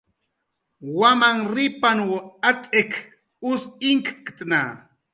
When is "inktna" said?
3.89-4.61